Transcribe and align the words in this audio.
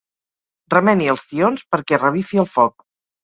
Remeni 0.73 1.09
els 1.13 1.25
tions 1.33 1.65
perquè 1.75 2.01
revifi 2.05 2.41
el 2.45 2.49
foc. 2.57 2.89